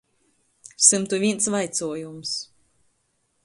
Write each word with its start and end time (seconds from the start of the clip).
Symtu 0.85 1.19
vīns 1.25 1.49
vaicuojums. 1.57 2.35